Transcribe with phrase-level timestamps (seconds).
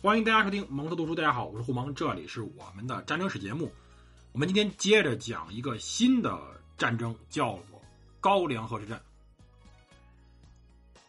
[0.00, 1.12] 欢迎大家收听蒙特读书。
[1.16, 3.68] 大家好，我是胡蒙，这里是我们的战争史节目。
[4.30, 6.38] 我们今天接着讲一个新的
[6.76, 7.82] 战争，叫做
[8.20, 9.02] 高梁河之战。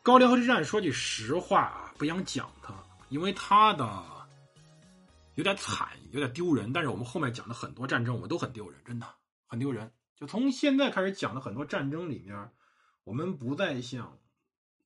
[0.02, 2.74] 高梁河之战，说句实话啊，不想讲它，
[3.10, 4.04] 因为它的
[5.36, 6.74] 有点惨，有点丢人。
[6.74, 9.06] 但是我们后面讲的很多战争，我们都很丢人，真的
[9.46, 9.92] 很丢人。
[10.16, 12.52] 就从现在开始讲的很多战争里面，
[13.04, 14.18] 我们不再像。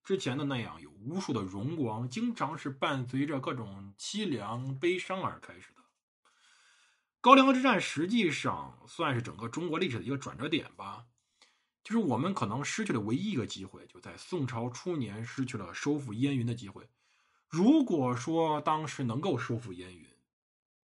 [0.04, 5.82] 之前的那样，有无数的荣光，经常是伴随着各种凄凉、悲伤而开始的。
[7.22, 11.06] 高梁河之战实际上算是整个中国历史的一个转折点吧，
[11.82, 16.90] 就是我们可能失去了唯一一个机会，就在宋朝初年失去了收复燕云的机会。
[17.48, 20.06] 如果说当时能够收复燕云，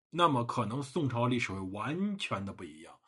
[0.09, 2.99] 那么可能宋朝历史会完全的不一样。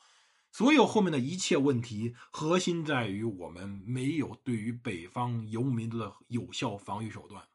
[0.57, 7.47] 所有后面的一切问题，核心在于我们没有对于北方游牧民族的有效防御手段。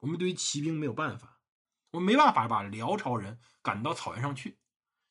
[0.00, 1.40] 我们对于骑兵没有办法，
[1.92, 4.58] 我们没办法把辽朝人赶到草原上去，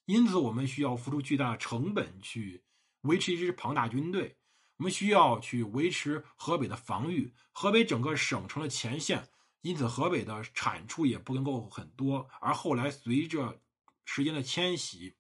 [0.05, 2.63] 因此我们需要付出巨大的成本去
[3.01, 4.37] 维持一支庞大军队。
[4.75, 9.27] 我们需要去维持河北的防御，河北整个省城的前线，
[9.61, 12.29] 因此河北的产出也不能够很多。
[12.39, 13.59] 而后来随着
[14.05, 15.15] 时间的迁徙，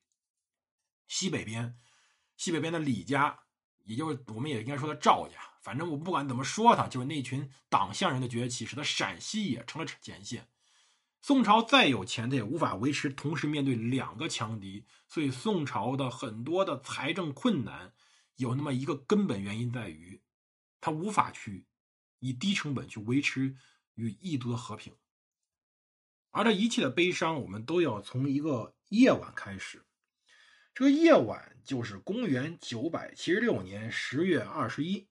[1.07, 1.79] 西北边。
[2.37, 3.39] 西北边的李家，
[3.83, 10.47] 也就是我们也应该说的赵家，反正我不管怎么说，他就是那群党项人的崛起，使得陕西也成了前线。
[11.19, 17.91] 宋朝再有钱，他也无法维持同时面对两个强敌，所以宋朝的很多的财政困难，
[18.35, 20.21] 有那么一个根本原因在于，
[20.79, 21.65] 他无法去
[22.19, 23.57] 以低成本去维持
[23.95, 24.93] 与异族的和平。
[26.29, 29.86] 而这一切的悲伤，我们都要从一个夜晚开始。
[30.77, 35.07] 这个夜晚就是公元九百七十六年十月二十一，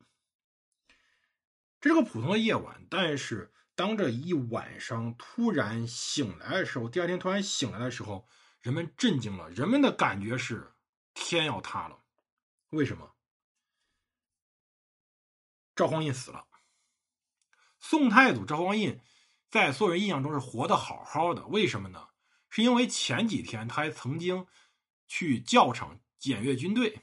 [1.81, 2.87] 这是个普通的夜晚。
[2.89, 8.29] 但是当这一晚上突然醒来的时候，第二天突然醒来的时候，
[8.61, 9.51] 人们震惊了。
[9.51, 10.73] 人们的感觉是
[11.15, 11.99] 天要塌了。
[12.69, 13.17] 为什么？
[15.75, 16.47] 赵匡胤死了。
[17.81, 19.01] 宋太祖赵匡胤
[19.51, 21.45] 在所有人印象中是活得好好的。
[21.49, 22.11] 为什么呢？
[22.51, 24.47] 是因为前几天他还曾经。
[25.07, 27.03] 去教场检阅军队，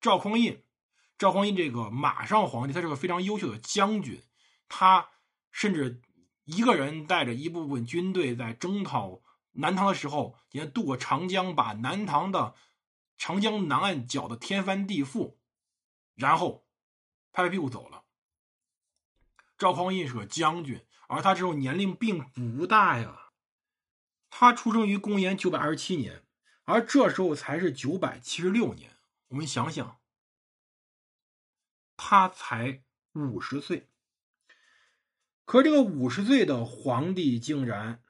[0.00, 0.62] 赵匡胤，
[1.18, 4.22] 赵匡胤这个马上皇帝，他是个非常优秀的将军，
[4.68, 5.10] 他
[5.50, 6.00] 甚至
[6.44, 9.20] 一个人带着一部分军队在征讨
[9.52, 12.54] 南唐的时候，也渡过长江，把南唐的
[13.18, 15.36] 长江南岸搅得天翻地覆，
[16.14, 16.66] 然后
[17.32, 18.04] 拍拍屁股走了。
[19.58, 23.32] 赵匡胤是个将军，而他这种年龄并不大呀，
[24.30, 26.24] 他出生于公元九百二十七年。
[26.70, 28.96] 而这时候才是九百七十六年，
[29.28, 29.98] 我们想想，
[31.96, 32.82] 他才
[33.12, 33.88] 五十岁，
[35.44, 38.02] 可这个五十岁的皇帝竟然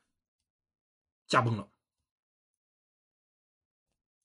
[1.26, 1.70] 驾崩了。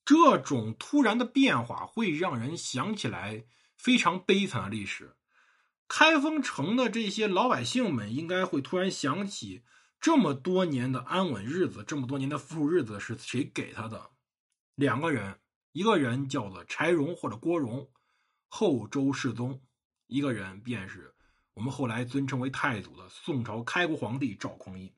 [0.04, 5.16] 这种突然的变化会让人想起来非常悲惨的历史。
[5.88, 9.64] 开封城的这些老百姓们应该会突然想起，
[10.00, 14.12] 这么多年的安稳日子，这么多年的富日子是谁给他的？
[14.76, 15.40] 两个人，
[15.72, 17.90] 一个人叫做柴荣或者郭荣，
[18.48, 19.62] 后周世宗；
[20.08, 21.16] 一个人便是
[21.54, 24.94] 我们后来尊称为太祖的宋朝开国皇帝赵匡胤。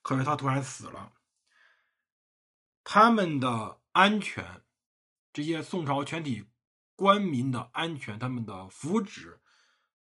[0.00, 1.12] 可是他突然死了，
[2.82, 4.62] 他们的安全，
[5.30, 6.46] 这些宋朝全体
[6.96, 9.40] 官民的安全，他们的福祉，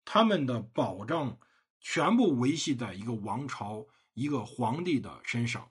[0.06, 1.38] 他们的保障，
[1.82, 5.70] 全部维系在一个王朝、一个皇帝的身上。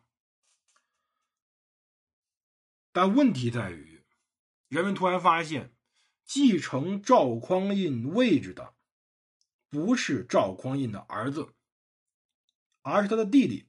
[3.01, 4.05] 但问题在于，
[4.67, 5.73] 人们突然发现，
[6.25, 8.75] 继承赵匡胤位置的
[9.69, 11.55] 不是赵匡胤的儿子，
[12.83, 13.69] 而是他的弟弟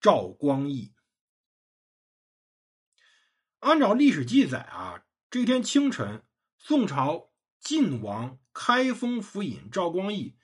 [0.00, 0.94] 赵光义。
[3.58, 6.26] 按照历史记载啊，这天清晨，
[6.56, 10.38] 宋朝晋王开封府尹赵光义，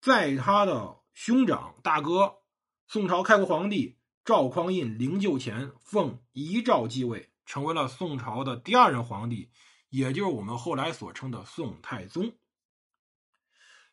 [0.00, 2.44] 在他的兄长大哥
[2.86, 3.98] 宋朝开国皇帝。
[4.24, 9.50] 赵匡胤灵柩前奉遗诏继位，成为了宋朝的第二任皇帝，
[9.90, 12.34] 也就是我们后来所称的宋太宗。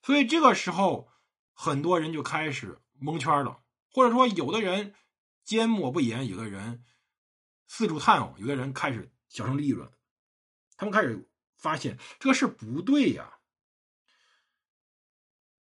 [0.01, 1.09] 所以这个时候，
[1.51, 3.61] 很多人就开始蒙圈了，
[3.91, 4.95] 或者说有的人
[5.43, 6.85] 缄默不言，有的人
[7.67, 9.91] 四处探望，有的人开始小声议论。
[10.77, 13.39] 他们开始发现这个事不对呀，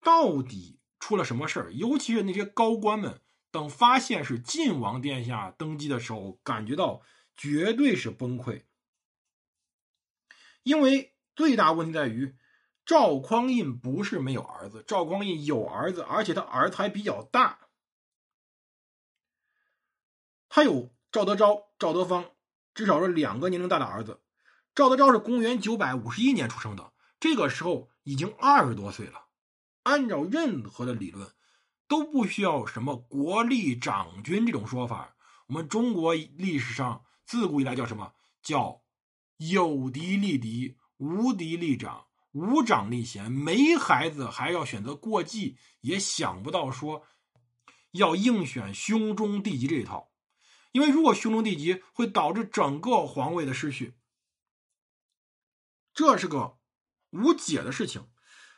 [0.02, 1.72] 到底出了什么事儿？
[1.72, 3.22] 尤其是那些高官们。
[3.50, 7.02] 等发现是晋王殿下登基的时候，感觉到
[7.36, 8.64] 绝对是崩溃，
[10.62, 12.36] 因为最大问题在于
[12.84, 17.68] 赵匡胤不是没有儿子，赵匡胤有儿子，而且他儿子还比较大，
[20.48, 22.30] 他有赵德昭、赵德芳，
[22.74, 24.20] 至少是两个年龄大的儿子。
[24.74, 29.26] 赵德昭是公元九百五十一年出生的，这个时候已经二十多岁了。
[29.82, 31.32] 按照任何的理论，
[31.90, 35.16] 都不需要什么国力长君这种说法。
[35.48, 38.14] 我们中国历史上自古以来叫什么？
[38.40, 38.80] 叫
[39.38, 43.32] 有嫡立嫡，无嫡立长，无长立贤。
[43.32, 47.04] 没孩子还要选择过继，也想不到说
[47.90, 50.12] 要硬选兄终弟及这一套。
[50.70, 53.96] 因为如果兄终弟及，会导致整个皇位的失去。
[55.92, 56.56] 这是个
[57.10, 58.06] 无解的事情，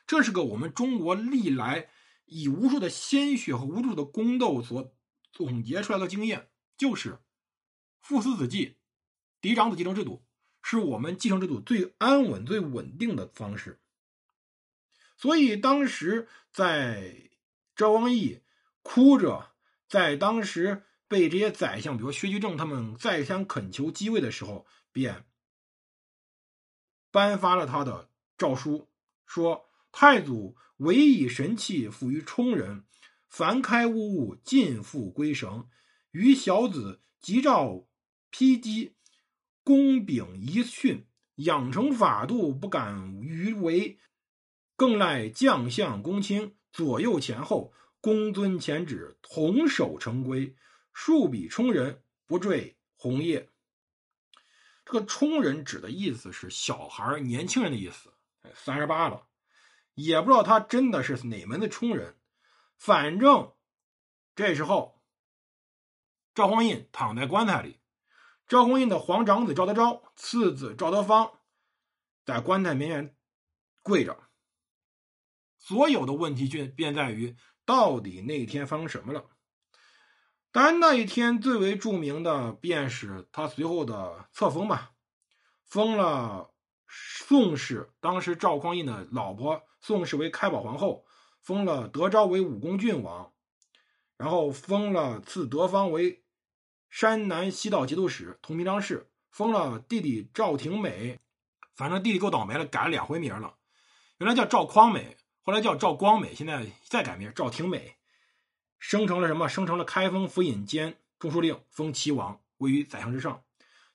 [0.07, 1.89] 这是个我们中国历来
[2.33, 4.95] 以无数的鲜血和无数的宫斗所
[5.33, 7.19] 总结出来的经验，就是
[8.01, 8.77] 父死子继、
[9.41, 10.25] 嫡长子继承制度
[10.63, 13.81] 是我们继承制度最安稳、最稳定的方式。
[15.17, 17.31] 所以当时在
[17.77, 18.41] 赵光义
[18.83, 19.53] 哭着，
[19.89, 25.25] 在当时被这些宰相，比如薛居正他们再三恳求继位的时候，便。
[27.11, 28.09] 颁发了他的
[28.39, 28.89] 诏书，
[29.27, 32.85] 说：“太祖唯以神器赋于冲人，
[33.29, 35.69] 凡开物物，尽复归绳。
[36.11, 37.87] 于小子即诏
[38.31, 38.97] 披击，
[39.63, 41.07] 公秉遗训，
[41.37, 43.99] 养成法度，不敢逾违。
[44.77, 50.57] 更赖将相公卿左右前后，公遵前旨，同守成规。
[50.93, 53.51] 数比冲人，不坠红叶。”
[54.85, 58.13] 这个冲人指的意思是小孩、年轻人的意思。
[58.55, 59.27] 三十八了，
[59.95, 62.19] 也不知道他真的是哪门子冲人。
[62.79, 63.55] 反正
[64.35, 65.03] 这时候，
[66.35, 67.81] 赵匡胤躺在棺材里，
[68.47, 71.41] 赵匡胤的皇长子赵德昭、次子赵德芳
[72.25, 73.17] 在棺材面前
[73.83, 74.19] 跪着。
[75.59, 79.31] 所有的问题就便在于，到底那一天发生什么了？
[80.51, 84.93] 当然，那一天最为著名的便是他随后的册封吧，
[85.65, 86.53] 封了
[86.89, 91.05] 宋氏，当时赵匡胤的老婆宋氏为开宝皇后，
[91.43, 93.33] 封了德昭为武功郡王，
[94.17, 96.23] 然后封了赐德芳为
[96.89, 101.19] 山南西道节度使、同平章事，封了弟弟赵廷美，
[101.75, 103.57] 反正弟弟够倒霉了，改了两回名了，
[104.19, 107.97] 原来叫赵匡美，后来叫赵光美，现在再改名赵廷美。
[108.79, 109.49] 生成了什么？
[109.49, 113.43] 生成了开封府尹兼中书令，封齐王，位于宰相之上。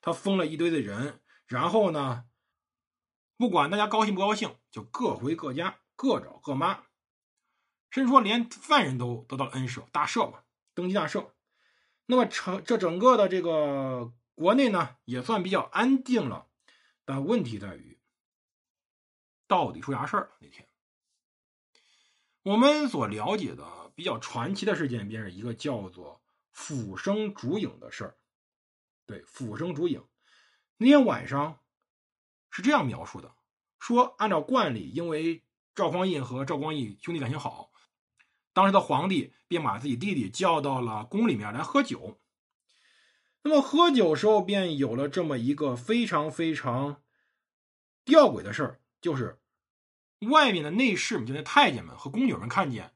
[0.00, 2.24] 他封了一堆的人，然后呢，
[3.38, 6.84] 不管大家高兴不高兴，就各回各家，各找各妈。
[7.88, 10.42] 甚至说连犯人都得到了恩赦，大赦嘛，
[10.74, 11.30] 登基大赦。
[12.04, 16.48] 那么成这整个的这个国内呢，也算比较安定了。
[17.06, 17.98] 但问题在于，
[19.46, 20.36] 到底出啥事儿了？
[20.40, 20.68] 那天
[22.42, 23.78] 我们所了解的。
[23.98, 26.22] 比较传奇的事件，便是一个叫做
[26.54, 28.16] “俯生烛影”的事儿。
[29.06, 30.06] 对，“俯生烛影”，
[30.78, 31.58] 那天晚上
[32.58, 33.36] 是这样描述的：
[33.78, 35.44] 说按照惯例，因为
[35.76, 37.70] 赵匡胤和赵光义兄弟感情好，
[38.52, 42.18] 当时的皇帝便把自己弟弟叫到了宫里面来喝酒。
[43.42, 47.00] 那么喝酒时候，便有了这么一个非常非常
[48.04, 49.40] 吊诡的事儿，就是
[50.28, 52.92] 外面的内侍们，就那太监们和宫女们看见。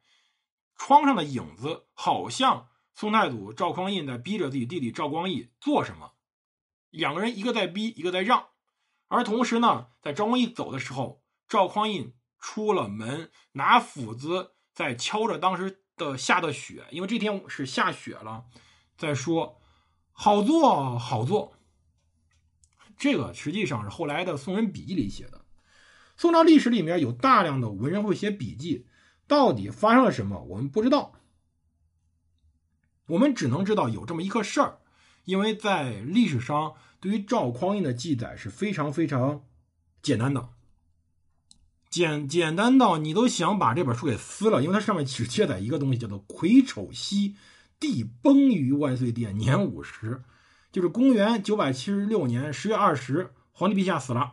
[0.75, 6.15] 窗上的影子好像宋太祖赵匡胤在逼着自己弟弟赵光义做什么，
[6.91, 8.49] 两个人一个在逼，一个在让。
[9.13, 18.47] 而同时呢，在赵匡胤走的时候，赵匡胤出了门，拿斧子在敲着当时的下的雪，因为这天是下雪了，
[18.97, 19.61] 在说
[20.13, 21.53] 好做好做。
[22.97, 25.45] 这个实际上是后来的宋人笔记里写的。
[26.17, 28.87] 宋朝历史里面有大量的文人会写笔记。
[29.29, 30.43] 到底发生了什么？
[30.43, 31.15] 我们不知道，
[33.07, 34.82] 我们只能知道有这么一个事儿，
[35.25, 39.45] 因为在历史上对于赵匡胤的记载是非常非常
[40.03, 40.49] 简单的，
[41.91, 47.37] 简简单到你都想把这本书给撕了，因为它上面只记载一个东西，叫做癸丑夕，
[47.79, 50.23] 帝崩于万岁殿，年五十，
[50.73, 54.33] 就是公元九百七十六年十月二十，皇帝陛下死了，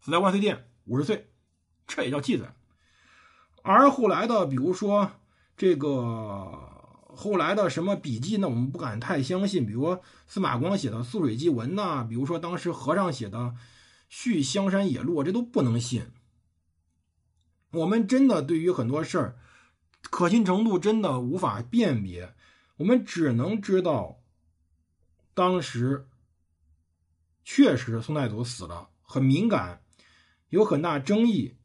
[0.00, 1.30] 死在万岁殿，五十岁，
[1.86, 2.54] 这也叫记载。
[3.62, 5.12] 而后来的，比如说
[5.56, 6.71] 这个
[7.14, 9.66] 后来的什么笔记，呢我们不敢太相信。
[9.66, 13.38] 比如司马光写的《涑水记文》呐，比如说当时和尚写的
[14.08, 16.10] 《续香山野录》，这都不能信。
[17.70, 19.38] 我们真的对于很多事儿
[20.02, 22.34] 可信程度真的无法辨别，
[22.76, 24.20] 我们只能知道
[25.34, 26.06] 当时
[27.44, 29.82] 确实宋太祖死了，很敏感，
[30.48, 31.56] 有很大争议。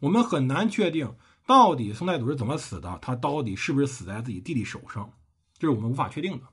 [0.00, 1.14] 我们很难确定
[1.46, 5.12] 到底宋太祖是怎么死的，他到底是不是死在自己弟弟手上，
[5.58, 6.46] 这是我们无法确定的。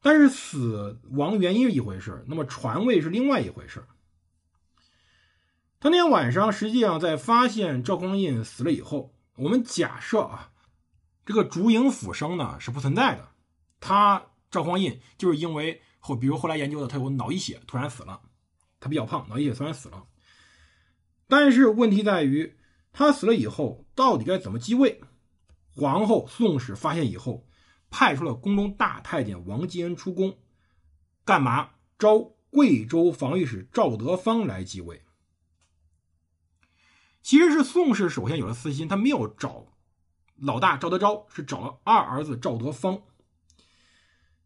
[0.00, 3.84] 但是死亡原因是一回事那么传位是另外一回事
[5.80, 10.50] 当天晚上，实际上在发现赵匡胤死了以后，我们假设啊，
[11.24, 13.28] 这个烛影斧声呢是不存在的。
[13.80, 18.20] 他赵匡胤就是因为后，比如后来研究的，他有脑溢血突然死了，
[18.80, 20.04] 他比较胖，脑溢血突然死了。
[21.28, 22.57] 但是问题在于，
[22.98, 25.00] 他死了以后到底该怎么继位？
[25.70, 27.46] 皇后宋氏发现以后，
[27.90, 30.36] 派出了宫中大太监王继恩出宫，
[31.24, 31.70] 干嘛？
[31.96, 32.18] 招
[32.50, 35.04] 贵州防御使赵德芳来继位。
[37.22, 39.66] 其实是宋氏首先有了私心，他没有找
[40.34, 43.00] 老大赵德昭，是找了二儿子赵德芳。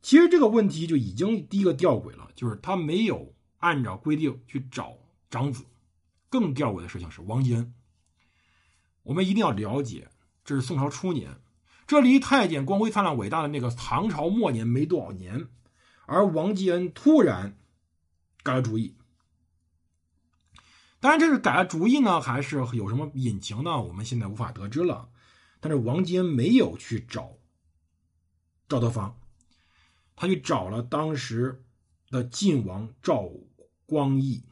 [0.02, 4.98] 其实这个问题就已经第一个吊诡了，就是他没有按照规定去找
[5.30, 5.64] 长子。
[6.28, 7.72] 更吊诡的事情是王继恩。
[9.04, 10.08] 我们一定要了解，
[10.44, 11.40] 这是宋朝初年，
[11.86, 15.48] 这离太监光辉灿烂伟大的那个唐朝末年没多少年，
[16.06, 17.56] 而王继恩突然
[18.42, 18.96] 改了主意。
[21.00, 23.82] 当然，这是改了主意呢，还是有什么隐情呢？
[23.82, 25.08] 我们现在无法得知了。
[25.58, 27.38] 但是王坚没有去找
[28.68, 29.18] 赵德芳，
[30.14, 31.64] 他去找了当时
[32.10, 33.28] 的晋王赵
[33.86, 34.44] 光义，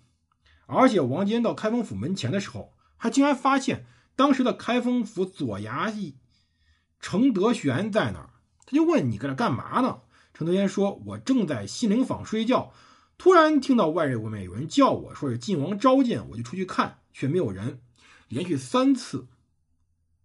[0.67, 3.87] 而且王坚到开封府门前的时候，他竟然发现
[4.17, 6.17] 当时的开封府左衙役
[7.01, 8.31] 程德玄在那儿。
[8.67, 10.03] 他就问：“你搁这干嘛呢？”
[10.33, 12.73] 程德玄说：“我正在信陵坊睡觉。”
[13.19, 17.83] 突然听到外人外面有人叫我说是晋王召见，我就出去看，却没有人，
[18.29, 19.29] 连续三次，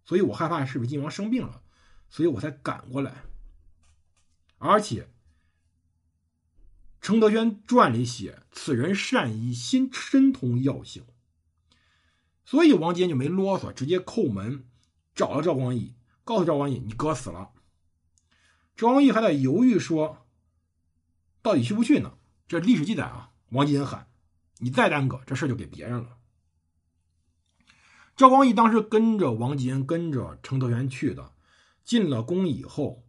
[0.02, 1.60] 所以我害怕是不是晋王生病了，
[2.08, 3.24] 所以我才赶过来。
[4.56, 5.10] 而且，
[7.02, 11.04] 程德轩传里写此人善医，心深通药性，
[12.46, 14.64] 所以王坚就没啰嗦，直接叩门
[15.14, 17.50] 找了赵光义，告诉赵光义你哥死了。
[18.76, 20.24] 赵光义还在犹豫说，
[21.42, 22.14] 到底去不去呢？
[22.46, 24.06] 这历史记载啊，王继恩喊
[24.58, 26.18] ：“你再耽搁，这事就给别人了。”
[28.16, 31.32] 赵光义当时跟着王继恩，跟着程德元去的。
[31.84, 33.04] 进了宫以后，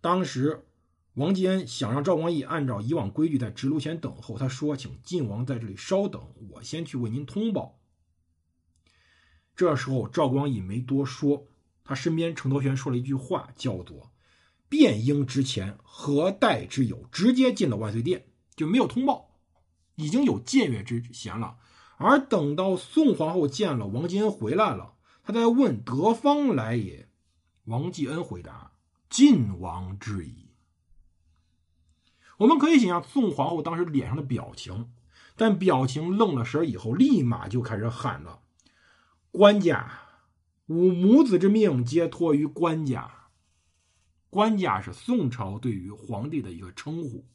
[0.00, 0.66] 当时
[1.14, 4.36] 王继恩想让赵光义按照以往规矩在直炉前等候。
[4.36, 7.77] 他说：“请晋王在这里稍等，我先去为您通报。”
[9.58, 11.48] 这时候赵光义没多说，
[11.82, 14.12] 他身边程德玄说了一句话，叫做
[14.70, 18.26] ：“便应之前，何待之有？”直接进了万岁殿。
[18.54, 19.30] 就没有通报，
[19.96, 21.56] 已经有僭越之嫌了。
[21.96, 27.08] 而等到宋皇后见了王继恩回来了，他在问德方来也。
[27.64, 28.70] 王继恩回答
[29.10, 30.50] ：“晋王之矣。”
[32.38, 34.92] 我们可以想象宋皇后当时脸上的表情，
[35.34, 38.42] 但表情愣了神以后，立马就开始喊了
[39.30, 40.00] ：“官家，
[40.66, 43.14] 吾母子之命皆托于官家。”
[44.30, 47.26] 官家是宋朝对于皇帝的一个称呼。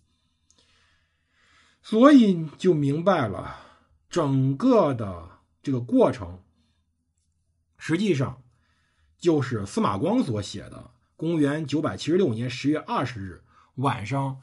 [1.81, 3.57] 所以就明白了，
[4.09, 6.43] 整个的这个过程，
[7.77, 8.43] 实际上
[9.17, 10.91] 就是司马光所写的。
[11.15, 13.43] 公元九百七十六年十月二十日
[13.75, 14.41] 晚上，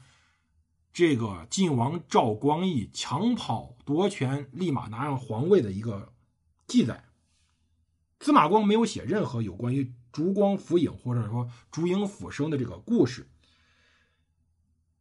[0.91, 6.11] 这个晋王赵光义抢跑夺权，立马拿上皇位的一个
[6.67, 7.05] 记载。
[8.21, 13.27] 司马光没有写任何有关于烛光浮影或者说烛影斧声的这个故事。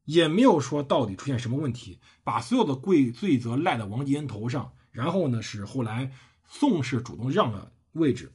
[0.06, 6.12] 也没有说到底出现什么问题，把所有的贵罪责赖在王继恩头上，然后呢是后来
[6.48, 8.32] 宋氏主动让了位置，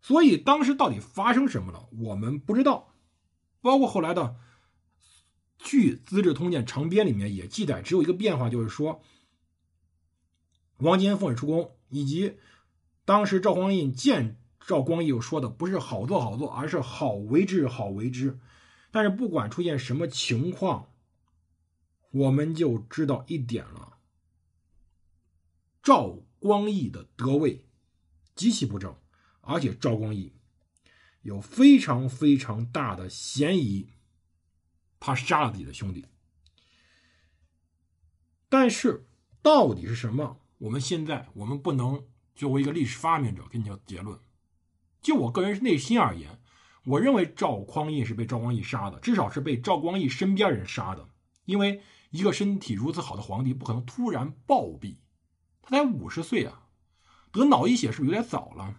[0.00, 2.94] 所以当时到底发生什么了，我们不知道。
[3.60, 4.36] 包括后来的
[5.58, 9.02] 据《资治通鉴长编》里面也记载，只有一个变化，就是说
[10.78, 12.38] 王继恩奉旨出宫，以及
[13.04, 18.38] 当时赵匡胤见赵光义又说的不是好做好做，而是好为之好为之。
[18.90, 20.92] 但是不管出现什么情况，
[22.10, 23.98] 我们就知道一点了：
[25.82, 27.66] 赵光义的德位
[28.34, 28.94] 极其不正，
[29.40, 30.32] 而且赵光义
[31.22, 33.90] 有非常非常大的嫌疑，
[35.00, 36.06] 他杀了自己的兄弟。
[38.48, 39.06] 但是
[39.42, 40.40] 到底是什么？
[40.58, 44.18] 我们现在我们不能作为一个历史发明者给你个结论。
[45.00, 46.40] 就我个人内心而言。
[46.84, 51.06] 我认为赵匡胤是被赵光义杀的，至少是被赵光义身边人杀的。
[51.44, 54.96] 因为一个身体如此好的皇帝，不可能突然暴毙。
[55.60, 56.62] 他才五十岁啊，
[57.30, 58.74] 得脑溢血是不是有点早了？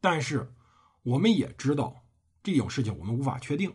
[0.00, 0.54] 但是
[1.02, 2.04] 我们也知道
[2.42, 3.74] 这种事情我们无法确定，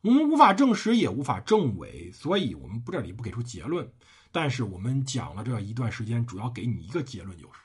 [0.00, 3.92] 我们无法证实，也无法证伪，所以我们不这里不给出结论。
[4.32, 7.60] 但是我们讲了这一段时间，主要给你一个结论，就是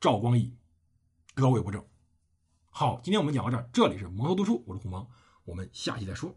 [0.00, 0.56] 赵光义
[1.34, 1.84] 得位不正。
[2.70, 3.68] 好，今天我们讲到这儿。
[3.72, 5.06] 这里是蒙头读书，我是红芒，
[5.44, 6.34] 我们下期再说。